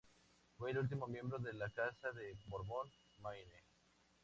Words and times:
Fue 0.57 0.71
el 0.71 0.79
último 0.79 1.05
miembro 1.05 1.37
de 1.37 1.53
la 1.53 1.69
Casa 1.69 2.11
de 2.11 2.35
Borbón-Maine. 2.47 3.61